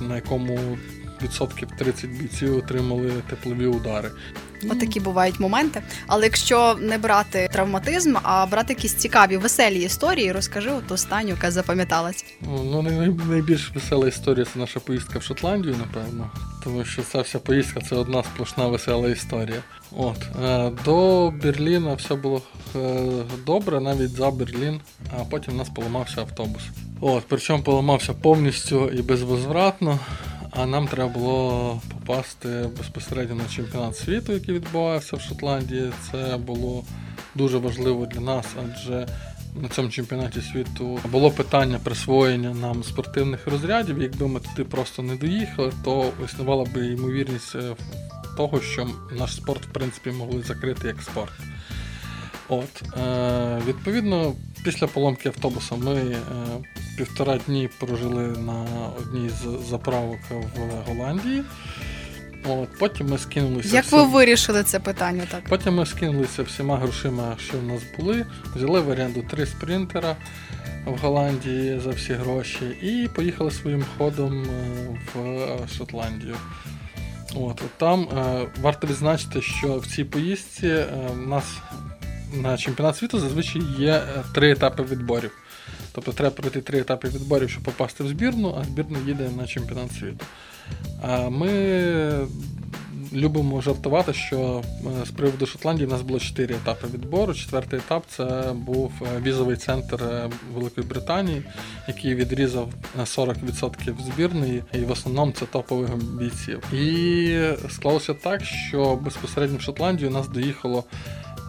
на 0.00 0.14
якому 0.14 0.78
відсотків 1.22 1.68
30 1.78 2.10
бійців 2.10 2.56
отримали 2.56 3.12
теплові 3.30 3.66
удари. 3.66 4.10
Отакі 4.70 5.00
бувають 5.00 5.40
моменти. 5.40 5.82
Але 6.06 6.24
якщо 6.24 6.74
не 6.80 6.98
брати 6.98 7.48
травматизм, 7.52 8.16
а 8.22 8.46
брати 8.46 8.72
якісь 8.72 8.94
цікаві, 8.94 9.36
веселі 9.36 9.82
історії, 9.82 10.32
розкажи 10.32 10.70
от 10.70 10.92
останню, 10.92 11.28
яка 11.28 11.50
запам'яталась. 11.50 12.24
Ну, 12.40 12.82
най- 12.82 13.10
найбільш 13.28 13.72
весела 13.74 14.08
історія 14.08 14.44
це 14.52 14.58
наша 14.58 14.80
поїздка 14.80 15.18
в 15.18 15.22
Шотландію, 15.22 15.76
напевно. 15.78 16.30
Тому 16.64 16.84
що 16.84 17.02
ця 17.02 17.20
вся 17.20 17.38
поїздка 17.38 17.80
це 17.80 17.96
одна 17.96 18.22
сплошна 18.22 18.66
весела 18.66 19.08
історія. 19.08 19.62
От 19.96 20.16
е, 20.44 20.70
до 20.84 21.30
Берліна 21.42 21.94
все 21.94 22.14
було 22.14 22.42
е, 22.76 23.06
добре, 23.46 23.80
навіть 23.80 24.10
за 24.10 24.30
Берлін, 24.30 24.80
а 25.18 25.24
потім 25.30 25.54
у 25.54 25.56
нас 25.56 25.68
поламався 25.68 26.20
автобус. 26.20 26.62
От, 27.00 27.24
причому 27.28 27.62
поламався 27.62 28.12
повністю 28.12 28.88
і 28.90 29.02
безвозвратно. 29.02 29.98
А 30.50 30.66
нам 30.66 30.88
треба 30.88 31.08
було 31.08 31.80
попасти 31.88 32.68
безпосередньо 32.78 33.34
на 33.34 33.48
чемпіонат 33.48 33.96
світу, 33.96 34.32
який 34.32 34.54
відбувався 34.54 35.16
в 35.16 35.20
Шотландії. 35.20 35.92
Це 36.10 36.36
було 36.36 36.84
дуже 37.34 37.58
важливо 37.58 38.06
для 38.06 38.20
нас, 38.20 38.46
адже 38.64 39.06
на 39.62 39.68
цьому 39.68 39.88
чемпіонаті 39.88 40.40
світу 40.40 40.98
було 41.10 41.30
питання 41.30 41.78
присвоєння 41.84 42.54
нам 42.54 42.84
спортивних 42.84 43.46
розрядів. 43.46 44.02
Якби 44.02 44.28
ми 44.28 44.40
туди 44.40 44.64
просто 44.64 45.02
не 45.02 45.16
доїхали, 45.16 45.72
то 45.84 46.12
існувала 46.24 46.64
б 46.64 46.76
ймовірність 46.76 47.56
е, 47.56 47.76
того, 48.36 48.60
що 48.60 48.88
наш 49.18 49.34
спорт, 49.34 49.66
в 49.66 49.72
принципі, 49.72 50.10
могли 50.10 50.42
закрити 50.42 50.88
як 50.88 51.02
спорт. 51.02 51.32
От, 52.48 52.82
е, 52.98 53.62
відповідно, 53.66 54.34
після 54.64 54.86
поломки 54.86 55.28
автобуса 55.28 55.74
ми 55.74 55.94
е, 55.94 56.16
півтора 56.96 57.38
дні 57.46 57.68
прожили 57.80 58.22
на 58.26 58.66
одній 58.98 59.28
з 59.28 59.68
заправок 59.70 60.18
в 60.30 60.88
Голландії. 60.88 61.42
От, 62.48 62.68
потім 62.78 63.08
ми 63.08 63.18
скинулися. 63.18 63.76
Як 63.76 63.84
всі- 63.84 63.96
ви 63.96 64.02
вирішили 64.04 64.62
це 64.62 64.80
питання? 64.80 65.22
Так 65.30 65.44
Потім 65.48 65.74
ми 65.74 65.86
скинулися 65.86 66.42
всіма 66.42 66.76
грошима, 66.76 67.36
що 67.38 67.58
в 67.58 67.62
нас 67.62 67.82
були, 67.98 68.26
взяли 68.54 68.80
в 68.80 68.88
оренду 68.88 69.22
три 69.30 69.46
спринтера 69.46 70.16
в 70.86 70.96
Голландії 70.96 71.80
за 71.84 71.90
всі 71.90 72.12
гроші 72.12 72.64
і 72.82 73.08
поїхали 73.14 73.50
своїм 73.50 73.84
ходом 73.98 74.42
е, 74.42 74.46
в 75.14 75.20
е, 75.28 75.58
Шотландію. 75.78 76.36
От, 77.34 77.62
от 77.64 77.78
там 77.78 78.00
е, 78.18 78.46
варто 78.62 78.86
відзначити, 78.86 79.42
що 79.42 79.78
в 79.78 79.86
цій 79.86 80.04
поїздці 80.04 80.66
е, 80.66 80.86
в 81.14 81.28
нас 81.28 81.44
на 82.32 82.56
чемпіонат 82.56 82.96
світу 82.96 83.18
зазвичай 83.18 83.62
є 83.78 83.92
е, 83.92 84.22
три 84.34 84.50
етапи 84.50 84.82
відборів. 84.82 85.30
Тобто 85.92 86.12
треба 86.12 86.34
пройти 86.34 86.60
три 86.60 86.80
етапи 86.80 87.08
відборів, 87.08 87.50
щоб 87.50 87.62
попасти 87.62 88.04
в 88.04 88.08
збірну, 88.08 88.56
а 88.60 88.64
збірна 88.64 88.98
їде 89.06 89.30
на 89.36 89.46
чемпіонат 89.46 89.92
світу. 89.92 90.24
А 91.02 91.28
ми 91.28 91.48
любимо 93.12 93.60
жартувати, 93.60 94.12
що 94.12 94.62
е, 95.02 95.06
з 95.06 95.10
приводу 95.10 95.46
Шотландії 95.46 95.86
в 95.86 95.90
нас 95.90 96.02
було 96.02 96.20
чотири 96.20 96.54
етапи 96.54 96.86
відбору. 96.94 97.34
Четвертий 97.34 97.78
етап 97.78 98.04
це 98.08 98.52
був 98.54 98.92
е, 99.02 99.20
візовий 99.22 99.56
центр 99.56 100.04
Великої 100.54 100.86
Британії, 100.86 101.42
який 101.88 102.14
відрізав 102.14 102.68
е, 102.98 103.00
40% 103.00 103.94
збірної, 104.14 104.64
і 104.74 104.78
в 104.78 104.90
основному 104.90 105.32
це 105.32 105.46
топових 105.46 105.96
бійців. 105.96 106.72
І 106.72 107.38
склалося 107.70 108.14
так, 108.14 108.44
що 108.44 108.96
безпосередньо 108.96 109.58
в 109.58 109.62
Шотландію 109.62 110.10
нас 110.10 110.28
доїхало 110.28 110.84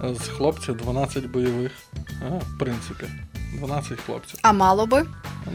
з 0.04 0.28
хлопців 0.28 0.78
12 0.78 1.26
бойових, 1.26 1.72
в 2.22 2.60
принципі. 2.60 3.06
12 3.58 4.00
хлопців. 4.06 4.40
а 4.42 4.52
мало 4.54 4.86
би? 4.86 5.06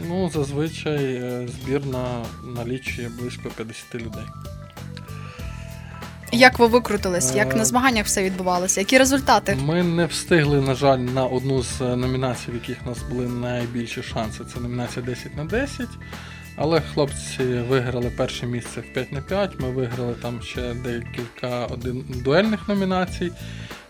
Ну, 0.07 0.29
зазвичай 0.33 1.15
е, 1.15 1.47
збірна 1.47 2.25
налічує 2.55 3.09
близько 3.19 3.49
50 3.49 3.95
людей. 3.95 4.23
Як 6.31 6.59
ви 6.59 6.67
викрутились? 6.67 7.35
Як 7.35 7.53
Е, 7.53 7.57
на 7.57 7.65
змаганнях 7.65 8.05
все 8.05 8.23
відбувалося? 8.23 8.81
Які 8.81 8.97
результати? 8.97 9.57
Ми 9.65 9.83
не 9.83 10.05
встигли, 10.05 10.61
на 10.61 10.75
жаль, 10.75 10.97
на 10.97 11.25
одну 11.25 11.63
з 11.63 11.81
е, 11.81 11.95
номінацій, 11.95 12.51
в 12.51 12.53
яких 12.53 12.77
у 12.85 12.89
нас 12.89 12.97
були 13.09 13.27
найбільші 13.27 14.03
шанси. 14.03 14.43
Це 14.53 14.59
номінація 14.59 15.05
10 15.05 15.35
на 15.37 15.45
10. 15.45 15.87
Але 16.55 16.81
хлопці 16.81 17.43
виграли 17.43 18.11
перше 18.17 18.45
місце 18.45 18.81
в 18.81 18.93
5 18.93 19.11
на 19.11 19.21
5. 19.21 19.59
Ми 19.59 19.69
виграли 19.71 20.13
там 20.13 20.41
ще 20.41 20.73
декілька 20.73 21.65
один, 21.65 22.05
дуельних 22.09 22.67
номінацій. 22.67 23.31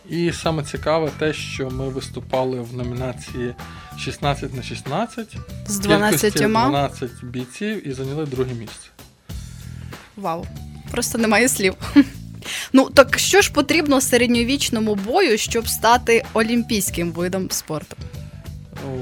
І 0.10 0.32
саме 0.32 0.64
цікаве 0.64 1.12
те, 1.20 1.34
що 1.34 1.70
ми 1.70 1.90
виступали 1.90 2.62
в 2.62 2.76
номінації 2.76 3.54
16 3.98 4.54
на 4.54 4.64
16 4.64 5.38
З 5.68 5.80
12 5.80 6.34
12 6.34 7.10
бійців 7.24 7.88
і 7.88 7.94
зайняли 7.94 8.26
друге 8.26 8.54
місце. 8.54 8.90
Вау, 10.16 10.46
просто 10.92 11.18
немає 11.18 11.50
слів. 11.50 11.76
Ну 12.74 12.90
так 12.90 13.20
що 13.20 13.42
ж 13.42 13.52
потрібно 13.52 14.02
середньовічному 14.02 14.96
бою, 14.96 15.38
щоб 15.38 15.68
стати 15.68 16.24
олімпійським 16.34 17.12
видом 17.12 17.52
спорту? 17.52 17.96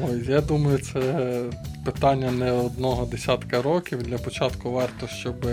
Ой, 0.03 0.25
я 0.27 0.41
думаю, 0.41 0.79
це 0.79 1.39
питання 1.85 2.31
не 2.31 2.51
одного 2.51 3.05
десятка 3.05 3.61
років. 3.61 4.03
Для 4.03 4.17
початку 4.17 4.71
варто, 4.71 5.07
щоб 5.07 5.47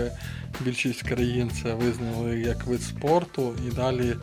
більшість 0.59 1.01
країн 1.01 1.51
це 1.63 1.73
визнали 1.73 2.39
як 2.39 2.65
вид 2.65 2.81
спорту, 2.81 3.55
і 3.67 3.75
далі 3.75 4.15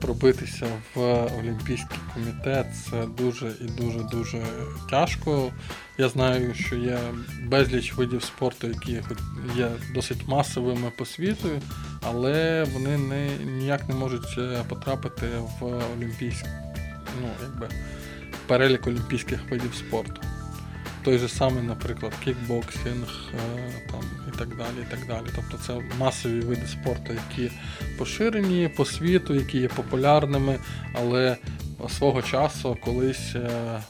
пробитися 0.00 0.66
в 0.94 1.00
Олімпійський 1.38 1.98
комітет 2.14 2.66
це 2.90 3.06
дуже 3.06 3.52
і 3.60 3.64
дуже 3.64 3.98
дуже 3.98 4.42
тяжко. 4.90 5.52
Я 5.98 6.08
знаю, 6.08 6.54
що 6.54 6.76
є 6.76 6.98
безліч 7.42 7.94
видів 7.94 8.24
спорту, 8.24 8.66
які 8.66 9.02
є 9.56 9.70
досить 9.94 10.28
масовими 10.28 10.92
по 10.98 11.04
світу, 11.04 11.48
але 12.02 12.64
вони 12.64 12.98
не, 12.98 13.28
ніяк 13.44 13.88
не 13.88 13.94
можуть 13.94 14.38
е, 14.38 14.64
потрапити 14.68 15.26
в 15.60 15.82
Олімпійський, 15.96 16.50
ну, 17.22 17.28
якби, 17.42 17.68
перелік 18.46 18.86
олімпійських 18.86 19.50
видів 19.50 19.74
спорту. 19.74 20.20
Той 21.04 21.18
же 21.18 21.28
самий, 21.28 21.62
наприклад, 21.62 22.12
кікбоксинг 22.24 23.08
е, 23.34 23.72
там, 23.90 24.00
і 24.28 24.38
так 24.38 24.48
далі. 24.48 24.86
і 24.88 24.90
так 24.90 25.06
далі. 25.08 25.26
Тобто 25.36 25.58
це 25.66 25.80
масові 25.98 26.40
види 26.40 26.66
спорту, 26.66 27.12
які 27.12 27.54
поширені 27.98 28.70
по 28.76 28.84
світу, 28.84 29.34
які 29.34 29.58
є 29.58 29.68
популярними, 29.68 30.58
але 30.94 31.36
свого 31.88 32.22
часу 32.22 32.76
колись 32.84 33.34
е, 33.34 33.80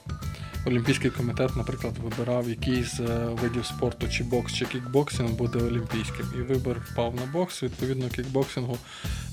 Олімпійський 0.67 1.11
комітет, 1.11 1.57
наприклад, 1.57 1.95
вибирав 2.03 2.49
який 2.49 2.85
з 2.85 3.01
е, 3.01 3.05
видів 3.43 3.67
спорту, 3.67 4.09
чи 4.09 4.25
бокс, 4.25 4.55
чи 4.55 4.65
кікбоксинг 4.65 5.31
буде 5.31 5.59
олімпійським. 5.59 6.27
І 6.35 6.43
вибір 6.43 6.77
впав 6.93 7.15
на 7.15 7.33
бокс. 7.33 7.63
Відповідно, 7.63 8.09
кікбоксингу 8.09 8.79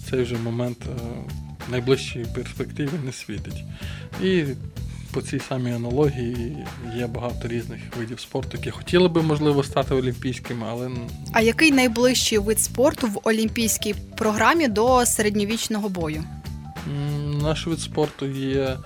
цей 0.10 0.24
вже 0.24 0.38
момент 0.38 0.78
в 1.68 1.72
найближчій 1.72 2.26
перспективі 2.36 2.92
не 3.06 3.12
світить. 3.12 3.64
І 4.24 4.44
по 5.16 5.22
цій 5.22 5.40
самій 5.40 5.72
аналогії 5.72 6.58
є 6.98 7.08
багато 7.08 7.48
різних 7.48 7.82
видів 8.00 8.20
спорту, 8.20 8.50
які 8.54 8.72
хотіли 8.72 9.08
би, 9.08 9.22
можливо, 9.22 9.64
стати 9.64 9.96
олімпійськими, 9.96 10.68
але 10.70 10.92
А 11.34 11.42
який 11.42 11.72
найближчий 11.72 12.38
вид 12.38 12.60
спорту 12.60 13.08
в 13.08 13.20
олімпійській 13.24 13.96
програмі 14.18 14.68
до 14.68 15.06
середньовічного 15.06 15.90
бою? 15.90 16.24
наш 17.42 17.68
вид 17.68 17.80
спорту 17.80 18.26
є 18.26 18.78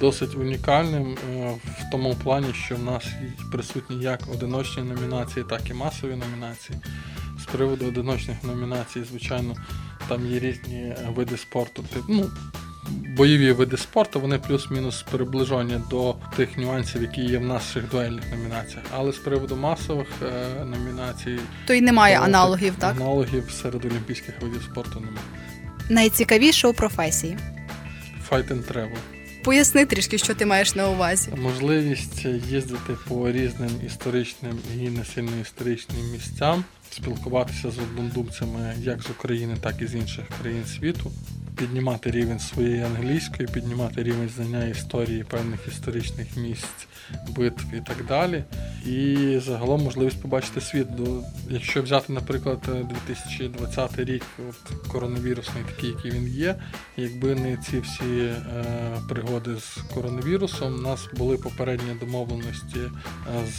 досить 0.00 0.34
унікальним 0.36 1.16
е, 1.34 1.50
в 1.64 1.90
тому 1.92 2.14
плані, 2.22 2.54
що 2.54 2.76
в 2.76 2.82
нас 2.82 3.04
присутні 3.52 4.02
як 4.02 4.20
одиночні 4.34 4.82
номінації, 4.82 5.44
так 5.50 5.70
і 5.70 5.74
масові 5.74 6.16
номінації. 6.16 6.78
З 7.42 7.44
приводу 7.44 7.86
одиночних 7.86 8.44
номінацій, 8.44 9.04
звичайно, 9.10 9.54
там 10.08 10.26
є 10.26 10.38
різні 10.38 10.78
е, 10.78 10.96
види 11.16 11.36
спорту. 11.36 11.84
Ну, 12.08 12.30
бойові 13.16 13.52
види 13.52 13.76
спорту, 13.76 14.20
вони 14.20 14.38
плюс-мінус 14.38 15.02
приближені 15.10 15.80
до 15.90 16.14
тих 16.36 16.58
нюансів, 16.58 17.02
які 17.02 17.20
є 17.20 17.38
в 17.38 17.44
наших 17.44 17.90
дуельних 17.90 18.24
номінаціях. 18.30 18.84
Але 18.94 19.12
з 19.12 19.16
приводу 19.16 19.56
масових 19.56 20.08
е, 20.22 20.64
номінацій, 20.64 21.38
То 21.66 21.74
й 21.74 21.80
немає 21.80 22.16
то 22.16 22.22
аналогів, 22.22 22.74
так? 22.78 22.96
Аналогів 22.96 23.50
серед 23.62 23.84
олімпійських 23.84 24.42
видів 24.42 24.62
спорту 24.62 25.00
немає. 25.00 25.26
Найцікавіше 25.88 26.68
у 26.68 26.72
професії. 26.72 27.38
Fight 28.30 28.48
and 28.48 28.72
travel. 28.72 28.96
Поясни 29.46 29.86
трішки, 29.86 30.18
що 30.18 30.34
ти 30.34 30.46
маєш 30.46 30.74
на 30.74 30.88
увазі. 30.88 31.30
Можливість 31.36 32.24
їздити 32.50 32.96
по 33.08 33.32
різним 33.32 33.70
історичним 33.86 34.58
і 34.80 34.88
не 34.88 35.04
сильно 35.04 35.30
історичним 35.42 36.10
місцям, 36.12 36.64
спілкуватися 36.90 37.70
з 37.70 37.78
однодумцями 37.78 38.74
як 38.78 39.02
з 39.02 39.10
України, 39.10 39.56
так 39.60 39.82
і 39.82 39.86
з 39.86 39.94
інших 39.94 40.24
країн 40.42 40.64
світу. 40.64 41.12
Піднімати 41.56 42.10
рівень 42.10 42.38
своєї 42.38 42.82
англійської, 42.82 43.48
піднімати 43.52 44.02
рівень 44.02 44.28
знання 44.36 44.64
історії 44.64 45.24
певних 45.24 45.60
історичних 45.68 46.36
місць, 46.36 46.86
битв 47.28 47.64
і 47.74 47.80
так 47.80 48.06
далі. 48.08 48.44
І 48.86 49.38
загалом 49.46 49.84
можливість 49.84 50.22
побачити 50.22 50.60
світ. 50.60 50.86
Якщо 51.50 51.82
взяти, 51.82 52.12
наприклад, 52.12 52.58
е, 52.68 52.88
2020 53.08 54.04
рік, 54.04 54.22
от 54.48 54.88
коронавірусний, 54.88 55.64
такий, 55.64 55.90
який 55.90 56.10
він 56.10 56.28
є, 56.28 56.56
якби 56.96 57.34
не 57.34 57.56
ці 57.56 57.80
всі 57.80 58.18
е, 58.20 58.64
пригоди 59.08 59.56
з 59.56 59.78
коронавірусом, 59.94 60.74
у 60.74 60.78
нас 60.78 61.08
були 61.16 61.36
попередні 61.36 61.94
домовленості 62.00 62.80
е, 62.80 62.90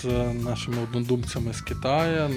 з 0.01 0.05
нашими 0.43 0.77
однодумцями 0.83 1.53
з 1.53 1.61
Китаю, 1.61 2.29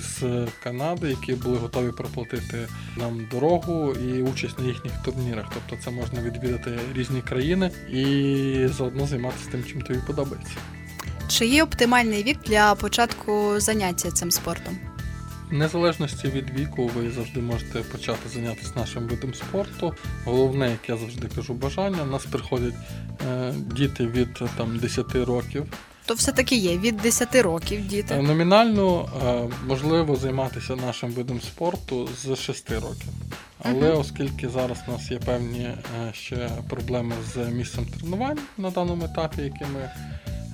з 0.00 0.46
Канади, 0.62 1.08
які 1.08 1.32
були 1.32 1.58
готові 1.58 1.92
проплатити 1.92 2.68
нам 2.96 3.26
дорогу 3.30 3.92
і 3.92 4.22
участь 4.22 4.58
на 4.58 4.66
їхніх 4.66 4.92
турнірах. 5.12 5.46
Тобто 5.54 5.84
це 5.84 5.90
можна 5.90 6.22
відвідати 6.22 6.78
різні 6.94 7.20
країни 7.20 7.70
і 7.92 8.68
заодно 8.76 9.06
займатися 9.06 9.48
тим, 9.50 9.64
чим 9.64 9.82
тобі 9.82 9.98
подобається. 10.06 10.54
Чи 11.28 11.46
є 11.46 11.62
оптимальний 11.62 12.22
вік 12.22 12.38
для 12.46 12.74
початку 12.74 13.60
заняття 13.60 14.10
цим 14.10 14.30
спортом? 14.30 14.78
В 15.50 15.54
незалежності 15.54 16.28
від 16.28 16.50
віку, 16.50 16.90
ви 16.96 17.10
завжди 17.10 17.40
можете 17.40 17.78
почати 17.78 18.28
зайнятися 18.28 18.72
нашим 18.76 19.08
видом 19.08 19.34
спорту. 19.34 19.94
Головне, 20.24 20.70
як 20.70 20.88
я 20.88 20.96
завжди 20.96 21.28
кажу, 21.36 21.54
бажання. 21.54 22.02
У 22.02 22.06
нас 22.06 22.26
приходять 22.26 22.74
е, 23.30 23.54
діти 23.56 24.06
від 24.06 24.28
е, 24.42 24.48
там 24.56 24.78
10 24.78 25.14
років. 25.14 25.64
То 26.08 26.14
все-таки 26.14 26.56
є 26.56 26.78
від 26.78 26.96
10 26.96 27.34
років 27.34 27.80
Е, 27.80 27.82
діти. 27.82 28.16
Номінально 28.16 29.08
е, 29.26 29.56
можливо 29.66 30.16
займатися 30.16 30.76
нашим 30.76 31.10
видом 31.10 31.40
спорту 31.40 32.08
з 32.22 32.36
6 32.36 32.70
років. 32.70 33.08
Але 33.62 33.88
Мгм. 33.90 34.00
оскільки 34.00 34.48
зараз 34.48 34.78
у 34.88 34.92
нас 34.92 35.10
є 35.10 35.18
певні 35.18 35.60
е, 35.64 36.12
ще 36.12 36.50
проблеми 36.68 37.14
з 37.34 37.36
місцем 37.36 37.86
тренувань 37.86 38.38
на 38.58 38.70
даному 38.70 39.04
етапі, 39.04 39.42
які 39.42 39.64
ми 39.64 39.90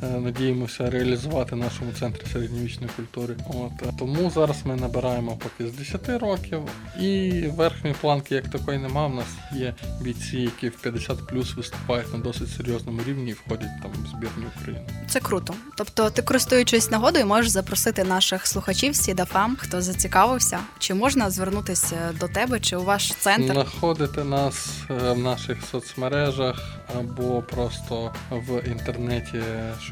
надіємося 0.03 0.91
реалізувати 0.91 1.55
в 1.55 1.59
нашому 1.59 1.93
центрі 1.93 2.27
середньовічної 2.33 2.91
культури. 2.97 3.37
От 3.49 3.87
е, 3.89 3.93
тому 3.99 4.31
зараз 4.31 4.57
ми 4.65 4.77
набираємо 4.77 5.39
поки 5.43 5.71
з 5.71 5.75
10 5.75 6.09
років, 6.09 6.61
і 7.01 7.31
верхньої 7.57 7.97
планки 8.01 8.35
як 8.35 8.49
такої 8.49 8.79
нема. 8.79 9.07
У 9.07 9.15
нас 9.15 9.27
є 9.53 9.75
бійці, 10.01 10.37
які 10.37 10.69
в 10.69 10.77
50 10.77 11.27
плюс 11.27 11.57
виступають 11.57 12.13
на 12.13 12.19
досить 12.19 12.51
серйозному 12.51 13.01
рівні 13.07 13.31
і 13.31 13.33
входять 13.33 13.83
там 13.83 13.91
в 13.93 14.09
збірні 14.09 14.47
України. 14.61 14.87
Це 15.09 15.21
круто. 15.21 15.55
Тобто, 15.77 16.11
ти 16.11 16.23
користуючись 16.23 16.91
нагодою, 16.91 17.27
можеш 17.27 17.51
запросити 17.51 18.05
наших 18.05 18.47
слухачів 18.47 18.97
Сідафам, 18.97 19.57
хто 19.61 19.83
зацікавився, 19.83 20.59
чи 20.79 20.95
можна 20.95 21.31
звернутися 21.31 21.97
до 22.21 22.29
тебе, 22.29 22.61
чи 22.61 22.77
у 22.77 22.85
ваш 22.85 23.15
центр. 23.15 23.53
Знаходите 23.53 24.25
нас 24.25 24.69
е, 24.91 25.13
в 25.13 25.19
наших 25.19 25.59
соцмережах 25.71 26.75
або 26.99 27.43
просто 27.43 28.13
в 28.31 28.69
інтернеті 28.69 29.43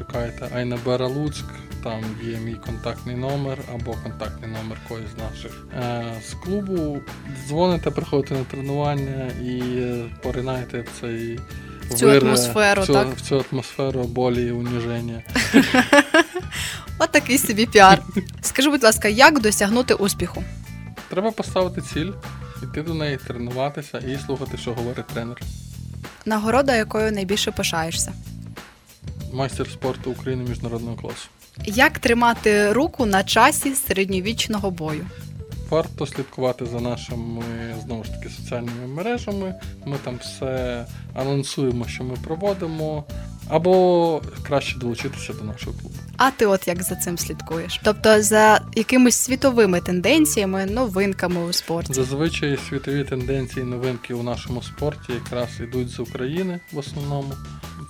шукайте 0.07 0.49
Айна 0.55 0.77
Бера 0.85 1.07
Луцьк. 1.07 1.45
Там 1.83 2.03
є 2.23 2.37
мій 2.37 2.55
контактний 2.55 3.15
номер 3.15 3.57
або 3.73 3.93
контактний 4.03 4.49
номер 4.49 4.77
когось 4.87 5.03
з 5.15 5.17
наших 5.17 5.67
е, 5.77 6.03
з 6.29 6.33
клубу. 6.33 6.99
Дзвоните, 7.47 7.91
приходите 7.91 8.35
на 8.35 8.43
тренування 8.43 9.31
і 9.41 9.83
поринаєте 10.23 10.81
в 10.81 11.01
цей 11.01 11.39
В 11.89 11.93
цю 11.93 12.05
вир, 12.05 12.25
атмосферу, 12.25 12.81
в 12.81 12.85
цю, 12.85 12.93
так? 12.93 13.07
в 13.07 13.21
цю 13.21 13.45
атмосферу 13.51 14.03
болі 14.03 14.47
і 14.47 14.51
уніження. 14.51 15.21
От 16.99 17.11
такий 17.11 17.37
собі 17.37 17.65
піар. 17.65 18.01
Скажи, 18.41 18.69
будь 18.69 18.83
ласка, 18.83 19.07
як 19.07 19.41
досягнути 19.41 19.93
успіху? 19.93 20.43
Треба 21.09 21.31
поставити 21.31 21.81
ціль, 21.81 22.11
йти 22.63 22.81
до 22.81 22.93
неї, 22.93 23.17
тренуватися 23.27 23.97
і 23.97 24.17
слухати, 24.25 24.57
що 24.57 24.73
говорить 24.73 25.07
тренер. 25.07 25.41
Нагорода, 26.25 26.75
якою 26.75 27.11
найбільше 27.11 27.51
пишаєшся? 27.51 28.13
Майстер 29.33 29.67
спорту 29.67 30.11
України 30.11 30.43
міжнародного 30.49 30.95
класу. 30.95 31.27
Як 31.65 31.99
тримати 31.99 32.73
руку 32.73 33.05
на 33.05 33.23
часі 33.23 33.75
середньовічного 33.75 34.71
бою? 34.71 35.07
Варто 35.69 36.05
слідкувати 36.05 36.65
за 36.65 36.79
нашими 36.79 37.43
знову 37.85 38.03
ж 38.03 38.11
таки 38.11 38.29
соціальними 38.29 38.87
мережами. 38.87 39.55
Ми 39.85 39.97
там 40.03 40.19
все 40.21 40.85
анонсуємо, 41.13 41.87
що 41.87 42.03
ми 42.03 42.15
проводимо, 42.23 43.03
або 43.49 44.21
краще 44.43 44.79
долучитися 44.79 45.33
до 45.33 45.43
нашого 45.43 45.77
клубу. 45.81 45.95
А 46.17 46.31
ти 46.31 46.45
от 46.45 46.67
як 46.67 46.83
за 46.83 46.95
цим 46.95 47.17
слідкуєш? 47.17 47.81
Тобто 47.83 48.21
за 48.21 48.61
якимись 48.75 49.15
світовими 49.15 49.81
тенденціями, 49.81 50.65
новинками 50.65 51.43
у 51.43 51.53
спорті? 51.53 51.93
Зазвичай 51.93 52.59
світові 52.69 53.03
тенденції, 53.03 53.65
новинки 53.65 54.13
у 54.13 54.23
нашому 54.23 54.61
спорті 54.61 55.13
якраз 55.13 55.49
йдуть 55.59 55.89
з 55.89 55.99
України 55.99 56.59
в 56.71 56.77
основному. 56.77 57.33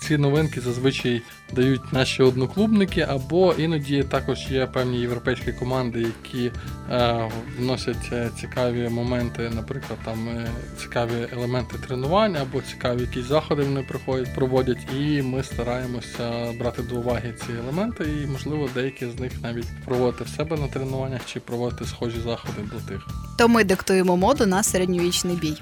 Ці 0.08 0.18
новинки 0.18 0.62
зазвичай 0.62 1.22
дають 1.54 1.94
наші 1.94 2.24
одноклубники, 2.24 3.02
або 3.02 3.54
іноді 3.54 4.04
також 4.04 4.52
є 4.52 4.66
певні 4.66 5.00
європейські 5.00 5.52
команди, 5.52 6.02
які 6.02 6.52
е, 6.92 7.30
вносять 7.60 8.10
е, 8.12 8.30
цікаві 8.42 8.90
моменти, 8.90 9.52
наприклад, 9.56 10.00
там 10.06 10.28
е, 10.28 10.48
цікаві 10.82 11.28
елементи 11.34 11.78
тренувань, 11.88 12.36
або 12.36 12.62
цікаві 12.62 13.02
якісь 13.02 13.26
заходи 13.26 13.64
вони 13.64 13.84
приходять, 13.84 14.36
проводять, 14.36 14.88
і 15.00 15.22
ми 15.22 15.44
стараємося 15.44 16.54
брати 16.60 16.82
до 16.82 16.96
уваги 16.96 17.34
ці 17.40 17.54
елементи, 17.64 18.04
і 18.24 18.28
можливо 18.28 18.70
деякі 18.74 19.06
з 19.18 19.20
них 19.20 19.32
навіть 19.44 19.68
проводити 19.86 20.24
в 20.24 20.28
себе 20.28 20.58
на 20.58 20.68
тренуваннях 20.68 21.22
чи 21.26 21.40
проводити 21.40 21.86
схожі 21.86 22.20
заходи 22.24 22.62
до 22.74 22.92
тих. 22.94 23.08
То 23.38 23.48
ми 23.48 23.64
диктуємо 23.64 24.18
моду 24.18 24.46
на 24.46 24.64
середньовічний 24.64 25.36
бій. 25.36 25.58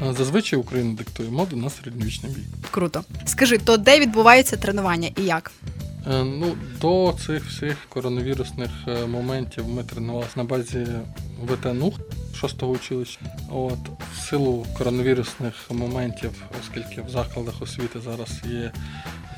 Зазвичай 0.00 0.58
Україна 0.58 0.94
диктує 0.94 1.30
моду 1.30 1.56
на 1.56 1.70
середньовічний 1.70 2.32
бій. 2.32 2.44
Круто. 2.70 3.04
Скажи, 3.24 3.58
то 3.58 3.76
де 3.76 4.00
відбувається 4.00 4.56
тренування 4.56 5.10
і 5.16 5.22
як? 5.22 5.52
Е, 6.10 6.24
Ну, 6.24 6.56
до 6.80 7.14
цих 7.26 7.44
всіх 7.46 7.76
коронавірусних 7.88 8.70
е, 8.88 9.06
моментів 9.06 9.68
ми 9.68 9.84
тренувалися 9.84 10.32
на 10.36 10.44
базі 10.44 10.86
ВТНУ 11.46 11.92
6-го 12.42 12.72
училища. 12.72 13.20
От, 13.50 13.78
в 14.14 14.20
силу 14.28 14.66
коронавірусних 14.78 15.54
моментів, 15.70 16.30
оскільки 16.60 17.02
в 17.02 17.10
закладах 17.10 17.62
освіти 17.62 18.00
зараз 18.00 18.30
є 18.50 18.72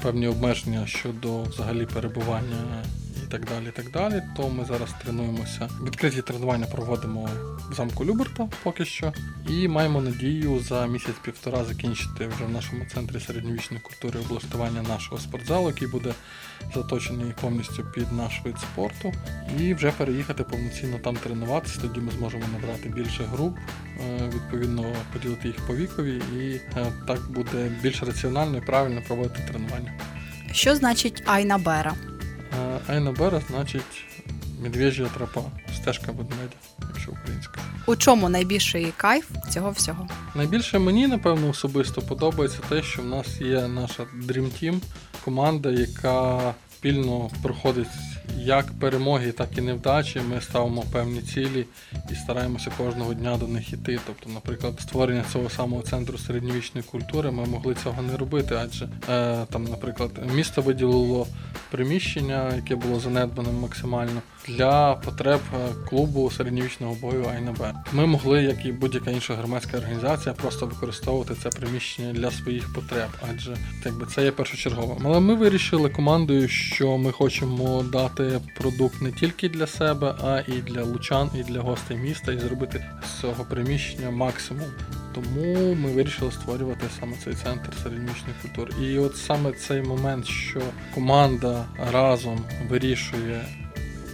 певні 0.03 0.27
обмеження 0.29 0.87
щодо 0.87 1.43
взагалі 1.43 1.87
перебування 1.87 2.83
і 3.27 3.31
так 3.31 3.45
далі, 3.45 3.65
і 3.69 3.71
так 3.71 3.91
далі, 3.91 4.23
то 4.37 4.49
ми 4.49 4.65
зараз 4.65 4.95
тренуємося. 5.03 5.69
Відкриті 5.85 6.23
тренування 6.23 6.67
проводимо 6.67 7.29
в 7.71 7.75
замку 7.75 8.05
Люберта 8.05 8.49
поки 8.63 8.85
що. 8.85 9.13
І 9.49 9.69
маємо 9.69 10.01
надію 10.01 10.59
за 10.59 10.87
місяць-півтора 10.87 11.65
закінчити 11.65 12.27
вже 12.27 12.45
в 12.45 12.51
нашому 12.51 12.85
центрі 12.95 13.21
середньовічної 13.21 13.83
культури 13.83 14.21
облаштування 14.21 14.83
нашого 14.83 15.19
спортзалу, 15.21 15.69
який 15.69 15.89
буде 15.89 16.15
заточений 16.75 17.35
повністю 17.41 17.85
під 17.95 18.13
наш 18.13 18.41
вид 18.45 18.59
спорту, 18.59 19.13
і 19.61 19.75
вже 19.75 19.91
переїхати 19.91 20.45
повноцінно 20.45 20.99
там 20.99 21.17
тренуватися. 21.17 21.81
Тоді 21.81 22.01
ми 22.01 22.13
зможемо 22.13 22.45
набрати 22.53 22.89
більше 22.89 23.25
груп, 23.25 23.57
е, 23.59 24.31
відповідно 24.35 24.95
поділити 25.13 25.49
їх 25.49 25.67
по 25.67 25.77
вікові, 25.77 26.23
і 26.39 26.61
е, 26.77 26.93
так 27.07 27.31
буде 27.31 27.71
більш 27.83 28.03
раціонально 28.03 28.59
і 28.59 28.61
правильно 28.61 29.03
проводити 29.07 29.41
тренування. 29.49 29.93
Що 30.53 30.77
значить 30.77 31.23
Айна 31.27 31.59
Бера? 31.59 31.95
Е, 32.53 32.81
Айна 32.87 33.13
Бера 33.13 33.43
значить 33.49 34.05
медвежя 34.63 35.09
тропа, 35.15 35.43
стежка 35.77 36.13
ведмедя, 36.13 36.57
якщо 36.89 37.13
українська. 37.13 37.61
У 37.87 37.97
чому 37.97 38.29
найбільший 38.29 38.93
кайф 38.97 39.31
цього 39.51 39.71
всього? 39.71 40.09
Найбільше 40.35 40.79
мені, 40.79 41.07
напевно, 41.07 41.49
особисто 41.49 42.03
подобається 42.03 42.59
те, 42.69 42.83
що 42.83 43.03
в 43.03 43.07
нас 43.07 43.41
є 43.41 43.69
наша 43.69 44.03
Dream 44.03 44.49
Team, 44.63 44.79
команда, 45.25 45.71
яка 45.71 46.55
спільно 46.75 47.31
проходить 47.43 47.87
як 48.47 48.67
перемоги, 48.81 49.33
так 49.33 49.49
і 49.59 49.61
невдачі. 49.61 50.21
Ми 50.31 50.41
ставимо 50.41 50.85
певні 50.93 51.21
цілі 51.21 51.67
і 52.13 52.15
стараємося 52.15 52.71
кожного 52.79 53.15
дня 53.15 53.37
до 53.37 53.49
них 53.49 53.73
іти. 53.73 53.99
Тобто, 54.07 54.31
наприклад, 54.31 54.81
створення 54.81 55.25
цього 55.33 55.51
самого 55.51 55.83
центру 55.83 56.19
середньовічної 56.19 56.87
культури 56.91 57.31
ми 57.31 57.47
могли 57.47 57.75
цього 57.83 58.03
не 58.03 58.17
робити, 58.17 58.57
адже 58.61 58.89
е, 59.09 59.47
там, 59.51 59.65
наприклад, 59.65 60.11
місто 60.35 60.63
виділило 60.63 61.27
приміщення, 61.71 62.55
яке 62.57 62.77
було 62.77 63.01
занедбаним 63.01 63.55
максимально 63.55 64.23
для 64.49 64.95
потреб 64.95 65.41
е, 65.55 65.89
клубу 65.89 66.31
середньовічного 66.31 66.97
бою 67.01 67.25
АйНБ. 67.25 67.59
Ми 67.93 68.07
могли, 68.07 68.43
як 68.43 68.65
і 68.65 68.73
будь-яка 68.73 69.11
інша 69.11 69.35
громадська 69.35 69.79
організація, 69.79 70.35
просто 70.35 70.67
використовувати 70.67 71.35
це 71.43 71.49
приміщення 71.49 72.13
для 72.13 72.31
своїх 72.31 72.75
потреб, 72.75 73.09
адже 73.31 73.57
якби 73.85 74.07
це 74.07 74.25
є 74.25 74.31
першочерговим. 74.31 74.99
Але 75.05 75.21
ми 75.21 75.35
вирішили 75.35 75.91
командою, 75.91 76.49
що 76.49 76.99
ми 76.99 77.13
хочемо 77.13 77.83
дати 77.93 78.36
продукт 78.57 79.03
не 79.03 79.13
тільки 79.13 79.49
для 79.49 79.67
себе, 79.67 80.15
а 80.25 80.43
і 80.49 80.53
для 80.53 80.83
лучан, 80.83 81.31
і 81.35 81.43
для 81.43 81.61
гостей 81.61 81.97
міста, 81.97 82.33
і 82.33 82.39
зробити 82.39 82.85
з 83.07 83.21
цього 83.21 83.45
приміщення 83.45 84.11
максимум. 84.11 84.69
Тому 85.15 85.75
ми 85.75 85.91
вирішили 85.91 86.33
створювати 86.33 86.87
саме 87.01 87.13
цей 87.25 87.35
центр 87.35 87.69
середньовічної 87.83 88.35
культури. 88.43 88.73
І 88.81 88.99
от 88.99 89.17
саме 89.17 89.53
цей 89.53 89.83
момент, 89.83 90.27
що 90.27 90.63
команда 90.95 91.65
разом 91.93 92.45
вирішує 92.69 93.45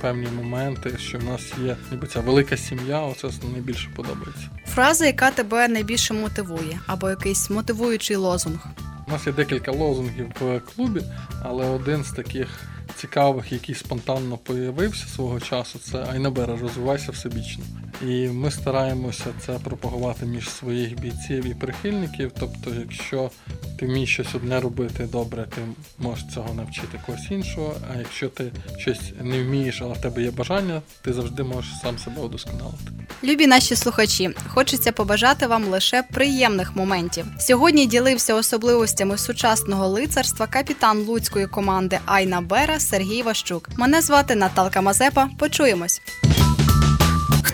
певні 0.01 0.27
моменти, 0.27 0.99
що 0.99 1.19
в 1.19 1.25
нас 1.25 1.53
є 1.65 1.77
ніби 1.91 2.07
ця 2.07 2.21
велика 2.21 2.57
сім'я, 2.57 3.01
оце 3.01 3.29
найбільше 3.53 3.89
подобається. 3.97 4.49
Фраза, 4.67 5.07
яка 5.07 5.31
тебе 5.31 5.69
найбільше 5.69 6.15
мотивує, 6.15 6.81
або 6.87 7.11
якийсь 7.11 7.51
мотивуючий 7.51 8.17
лозунг. 8.17 8.67
У 9.09 9.11
нас 9.11 9.27
є 9.27 9.33
декілька 9.33 9.73
лозунгів 9.73 10.27
в 10.41 10.61
клубі, 10.61 11.03
але 11.43 11.67
один 11.67 12.05
з 12.05 12.11
таких 12.11 12.49
цікавих, 12.96 13.52
який 13.52 13.74
спонтанно 13.74 14.38
появився 14.38 15.07
свого 15.07 15.40
часу, 15.40 15.78
це 15.78 16.07
Айнабера, 16.12 16.57
розвивайся 16.57 17.12
всебічно. 17.12 17.64
І 18.09 18.29
ми 18.29 18.51
стараємося 18.51 19.25
це 19.47 19.53
пропагувати 19.53 20.27
між 20.27 20.51
своїх 20.51 21.01
бійців 21.01 21.47
і 21.47 21.55
прихильників. 21.55 22.33
Тобто, 22.41 22.71
якщо 22.81 23.31
ти 23.79 23.87
вмієш 23.87 24.12
щось 24.12 24.35
одне 24.35 24.61
робити 24.61 25.09
добре, 25.12 25.47
ти 25.55 25.61
можеш 25.99 26.25
цього 26.35 26.55
навчити 26.55 27.01
когось 27.07 27.31
іншого. 27.31 27.75
А 27.93 27.99
якщо 27.99 28.29
ти 28.29 28.53
щось 28.79 29.01
не 29.23 29.43
вмієш, 29.43 29.83
але 29.83 29.95
в 29.95 30.01
тебе 30.01 30.23
є 30.23 30.31
бажання, 30.31 30.83
ти 31.03 31.12
завжди 31.12 31.43
можеш 31.43 31.71
сам 31.83 31.99
себе 31.99 32.23
удосконалити. 32.23 32.93
Любі 33.25 33.47
наші 33.47 33.77
слухачі, 33.77 34.31
хочеться 34.49 34.93
побажати 34.93 35.47
вам 35.47 35.65
лише 35.65 36.03
приємних 36.03 36.77
моментів. 36.77 37.27
Сьогодні 37.38 37.87
ділився 37.87 38.35
особливостями 38.35 39.19
сучасного 39.19 39.88
лицарства 39.88 40.47
капітан 40.47 40.99
луцької 40.99 41.47
команди 41.47 41.99
Айна 42.07 42.41
Бера 42.41 42.81
Сергій 42.81 43.23
Ващук. 43.23 43.69
Мене 43.77 44.01
звати 44.01 44.35
Наталка 44.35 44.81
Мазепа. 44.81 45.29
Почуємось. 45.38 46.01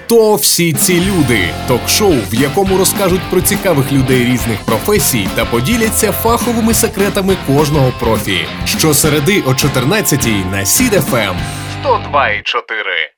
Хто 0.09 0.35
всі 0.35 0.73
ці 0.73 1.01
люди? 1.01 1.55
Ток-шоу, 1.67 2.15
в 2.31 2.35
якому 2.35 2.79
розкажуть 2.79 3.21
про 3.31 3.41
цікавих 3.41 3.93
людей 3.93 4.25
різних 4.25 4.59
професій 4.65 5.29
та 5.35 5.45
поділяться 5.45 6.13
фаховими 6.13 6.75
секретами 6.75 7.37
кожного 7.47 7.93
профі. 8.01 8.47
Щосереди 8.65 9.43
о 9.47 9.51
14-й 9.51 10.45
на 10.45 10.65
Сід 10.65 10.93
ФМ 10.93 11.37
102,4. 11.85 13.18